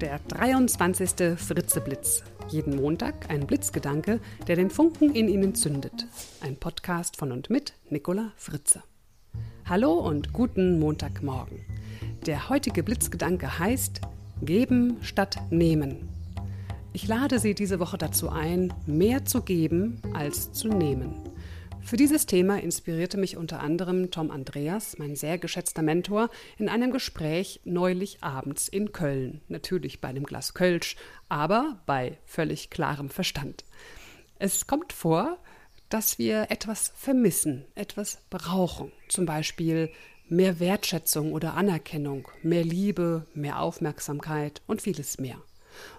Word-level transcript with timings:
Der 0.00 0.18
23. 0.28 1.38
Fritzeblitz. 1.38 2.22
Jeden 2.48 2.76
Montag 2.76 3.30
ein 3.30 3.46
Blitzgedanke, 3.46 4.20
der 4.46 4.56
den 4.56 4.68
Funken 4.68 5.14
in 5.14 5.26
Ihnen 5.26 5.54
zündet. 5.54 6.06
Ein 6.42 6.56
Podcast 6.56 7.16
von 7.16 7.32
und 7.32 7.48
mit 7.48 7.72
Nicola 7.88 8.32
Fritze. 8.36 8.82
Hallo 9.64 9.94
und 9.94 10.34
guten 10.34 10.78
Montagmorgen. 10.78 11.64
Der 12.26 12.50
heutige 12.50 12.82
Blitzgedanke 12.82 13.58
heißt 13.58 14.02
Geben 14.42 14.98
statt 15.00 15.38
Nehmen. 15.48 16.10
Ich 16.92 17.08
lade 17.08 17.38
Sie 17.38 17.54
diese 17.54 17.80
Woche 17.80 17.96
dazu 17.96 18.28
ein, 18.28 18.74
mehr 18.84 19.24
zu 19.24 19.40
geben 19.40 20.02
als 20.12 20.52
zu 20.52 20.68
nehmen. 20.68 21.25
Für 21.86 21.96
dieses 21.96 22.26
Thema 22.26 22.60
inspirierte 22.60 23.16
mich 23.16 23.36
unter 23.36 23.60
anderem 23.60 24.10
Tom 24.10 24.32
Andreas, 24.32 24.98
mein 24.98 25.14
sehr 25.14 25.38
geschätzter 25.38 25.82
Mentor, 25.82 26.30
in 26.58 26.68
einem 26.68 26.90
Gespräch 26.90 27.60
neulich 27.62 28.24
abends 28.24 28.66
in 28.66 28.90
Köln. 28.90 29.40
Natürlich 29.46 30.00
bei 30.00 30.08
einem 30.08 30.24
Glas 30.24 30.52
Kölsch, 30.52 30.96
aber 31.28 31.80
bei 31.86 32.18
völlig 32.24 32.70
klarem 32.70 33.08
Verstand. 33.08 33.64
Es 34.40 34.66
kommt 34.66 34.92
vor, 34.92 35.38
dass 35.88 36.18
wir 36.18 36.50
etwas 36.50 36.92
vermissen, 36.96 37.64
etwas 37.76 38.18
brauchen. 38.30 38.90
Zum 39.08 39.24
Beispiel 39.24 39.88
mehr 40.28 40.58
Wertschätzung 40.58 41.32
oder 41.32 41.54
Anerkennung, 41.54 42.26
mehr 42.42 42.64
Liebe, 42.64 43.26
mehr 43.32 43.60
Aufmerksamkeit 43.60 44.60
und 44.66 44.82
vieles 44.82 45.20
mehr. 45.20 45.40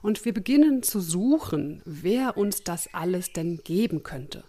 Und 0.02 0.26
wir 0.26 0.34
beginnen 0.34 0.84
zu 0.84 1.00
suchen, 1.00 1.82
wer 1.86 2.36
uns 2.36 2.66
das 2.66 2.94
alles 2.94 3.32
denn 3.32 3.62
geben 3.64 4.04
könnte. 4.04 4.44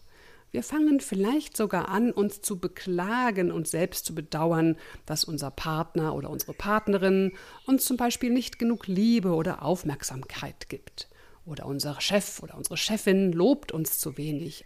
Wir 0.51 0.63
fangen 0.63 1.01
vielleicht 1.01 1.57
sogar 1.57 1.89
an, 1.89 2.11
uns 2.11 2.41
zu 2.41 2.59
beklagen 2.59 3.53
und 3.53 3.69
selbst 3.69 4.07
zu 4.07 4.15
bedauern, 4.15 4.77
dass 5.05 5.25
unser 5.25 5.51
Partner 5.51 6.15
oder 6.15 6.31
unsere 6.31 6.55
Partnerin 6.55 7.33
uns 7.67 7.85
zum 7.85 7.99
Beispiel 7.99 8.31
nicht 8.31 8.59
genug 8.59 8.87
Liebe 8.87 9.35
oder 9.35 9.63
Aufmerksamkeit 9.63 10.69
gibt. 10.69 11.09
Oder 11.45 11.67
unser 11.67 12.01
Chef 12.01 12.43
oder 12.43 12.57
unsere 12.57 12.77
Chefin 12.77 13.33
lobt 13.33 13.73
uns 13.73 13.99
zu 13.99 14.17
wenig. 14.17 14.65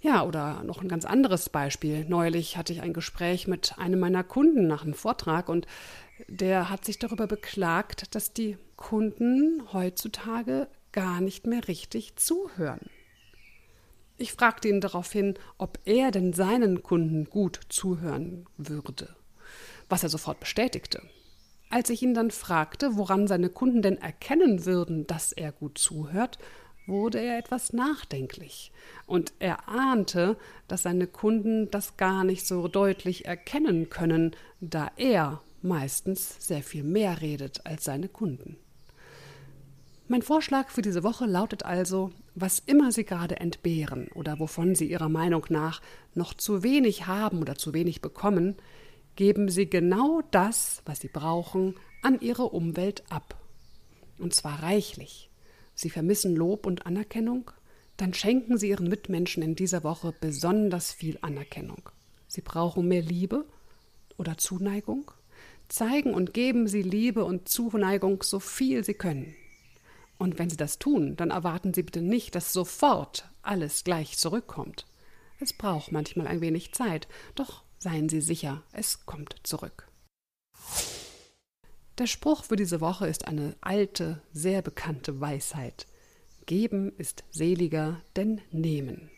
Ja, 0.00 0.24
oder 0.24 0.64
noch 0.64 0.82
ein 0.82 0.88
ganz 0.88 1.04
anderes 1.04 1.48
Beispiel. 1.48 2.04
Neulich 2.08 2.56
hatte 2.56 2.72
ich 2.72 2.82
ein 2.82 2.92
Gespräch 2.92 3.46
mit 3.46 3.78
einem 3.78 4.00
meiner 4.00 4.24
Kunden 4.24 4.66
nach 4.66 4.82
einem 4.82 4.94
Vortrag 4.94 5.48
und 5.48 5.66
der 6.26 6.70
hat 6.70 6.84
sich 6.84 6.98
darüber 6.98 7.26
beklagt, 7.26 8.14
dass 8.14 8.32
die 8.32 8.56
Kunden 8.76 9.62
heutzutage 9.72 10.68
gar 10.90 11.20
nicht 11.20 11.46
mehr 11.46 11.68
richtig 11.68 12.16
zuhören. 12.16 12.80
Ich 14.22 14.34
fragte 14.34 14.68
ihn 14.68 14.80
daraufhin, 14.80 15.34
ob 15.58 15.80
er 15.84 16.12
denn 16.12 16.32
seinen 16.32 16.84
Kunden 16.84 17.24
gut 17.24 17.58
zuhören 17.68 18.46
würde, 18.56 19.16
was 19.88 20.04
er 20.04 20.10
sofort 20.10 20.38
bestätigte. 20.38 21.02
Als 21.70 21.90
ich 21.90 22.02
ihn 22.02 22.14
dann 22.14 22.30
fragte, 22.30 22.96
woran 22.96 23.26
seine 23.26 23.48
Kunden 23.48 23.82
denn 23.82 23.98
erkennen 23.98 24.64
würden, 24.64 25.08
dass 25.08 25.32
er 25.32 25.50
gut 25.50 25.76
zuhört, 25.76 26.38
wurde 26.86 27.18
er 27.18 27.36
etwas 27.36 27.72
nachdenklich, 27.72 28.70
und 29.06 29.32
er 29.40 29.68
ahnte, 29.68 30.36
dass 30.68 30.84
seine 30.84 31.08
Kunden 31.08 31.68
das 31.72 31.96
gar 31.96 32.22
nicht 32.22 32.46
so 32.46 32.68
deutlich 32.68 33.24
erkennen 33.24 33.90
können, 33.90 34.36
da 34.60 34.92
er 34.98 35.42
meistens 35.62 36.36
sehr 36.38 36.62
viel 36.62 36.84
mehr 36.84 37.22
redet 37.22 37.66
als 37.66 37.82
seine 37.82 38.08
Kunden. 38.08 38.56
Mein 40.08 40.22
Vorschlag 40.22 40.70
für 40.70 40.82
diese 40.82 41.04
Woche 41.04 41.26
lautet 41.26 41.64
also, 41.64 42.10
was 42.34 42.58
immer 42.58 42.92
Sie 42.92 43.04
gerade 43.04 43.38
entbehren 43.38 44.08
oder 44.14 44.38
wovon 44.40 44.74
Sie 44.74 44.90
Ihrer 44.90 45.08
Meinung 45.08 45.46
nach 45.48 45.80
noch 46.14 46.34
zu 46.34 46.62
wenig 46.62 47.06
haben 47.06 47.40
oder 47.40 47.54
zu 47.54 47.72
wenig 47.72 48.02
bekommen, 48.02 48.56
geben 49.16 49.48
Sie 49.48 49.70
genau 49.70 50.22
das, 50.30 50.82
was 50.86 51.00
Sie 51.00 51.08
brauchen, 51.08 51.76
an 52.02 52.20
Ihre 52.20 52.48
Umwelt 52.48 53.04
ab. 53.10 53.36
Und 54.18 54.34
zwar 54.34 54.62
reichlich. 54.62 55.30
Sie 55.74 55.90
vermissen 55.90 56.34
Lob 56.34 56.66
und 56.66 56.84
Anerkennung? 56.84 57.50
Dann 57.96 58.12
schenken 58.12 58.58
Sie 58.58 58.70
Ihren 58.70 58.88
Mitmenschen 58.88 59.42
in 59.42 59.54
dieser 59.54 59.84
Woche 59.84 60.12
besonders 60.20 60.92
viel 60.92 61.18
Anerkennung. 61.22 61.90
Sie 62.26 62.40
brauchen 62.40 62.88
mehr 62.88 63.02
Liebe 63.02 63.44
oder 64.16 64.36
Zuneigung? 64.36 65.10
Zeigen 65.68 66.12
und 66.12 66.34
geben 66.34 66.66
Sie 66.66 66.82
Liebe 66.82 67.24
und 67.24 67.48
Zuneigung 67.48 68.22
so 68.22 68.40
viel 68.40 68.84
Sie 68.84 68.94
können. 68.94 69.34
Und 70.22 70.38
wenn 70.38 70.48
Sie 70.48 70.56
das 70.56 70.78
tun, 70.78 71.16
dann 71.16 71.30
erwarten 71.30 71.74
Sie 71.74 71.82
bitte 71.82 72.00
nicht, 72.00 72.36
dass 72.36 72.52
sofort 72.52 73.28
alles 73.42 73.82
gleich 73.82 74.16
zurückkommt. 74.18 74.86
Es 75.40 75.52
braucht 75.52 75.90
manchmal 75.90 76.28
ein 76.28 76.40
wenig 76.40 76.72
Zeit, 76.74 77.08
doch 77.34 77.64
seien 77.80 78.08
Sie 78.08 78.20
sicher, 78.20 78.62
es 78.70 79.04
kommt 79.04 79.34
zurück. 79.42 79.88
Der 81.98 82.06
Spruch 82.06 82.44
für 82.44 82.54
diese 82.54 82.80
Woche 82.80 83.08
ist 83.08 83.26
eine 83.26 83.56
alte, 83.62 84.22
sehr 84.32 84.62
bekannte 84.62 85.20
Weisheit. 85.20 85.88
Geben 86.46 86.92
ist 86.98 87.24
seliger 87.32 88.00
denn 88.14 88.40
nehmen. 88.52 89.10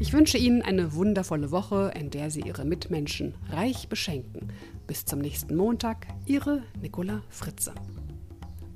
Ich 0.00 0.12
wünsche 0.12 0.36
Ihnen 0.36 0.62
eine 0.62 0.94
wundervolle 0.94 1.52
Woche, 1.52 1.92
in 1.94 2.10
der 2.10 2.32
Sie 2.32 2.40
Ihre 2.40 2.64
Mitmenschen 2.64 3.36
reich 3.50 3.88
beschenken. 3.88 4.52
Bis 4.88 5.04
zum 5.04 5.20
nächsten 5.20 5.54
Montag, 5.54 6.08
Ihre 6.26 6.64
Nicola 6.80 7.22
Fritze. 7.28 7.72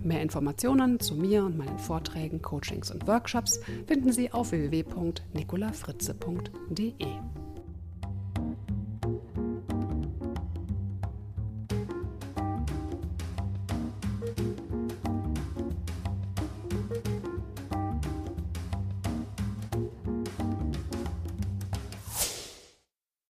Mehr 0.07 0.23
Informationen 0.23 1.01
zu 1.01 1.17
mir 1.17 1.45
und 1.45 1.59
meinen 1.59 1.81
Vorträgen, 1.81 2.41
Coachings 2.41 2.93
und 2.93 3.09
Workshops 3.09 3.59
finden 3.87 4.13
Sie 4.13 4.33
auf 4.33 4.53
www.nicolafritze.de. 4.53 7.36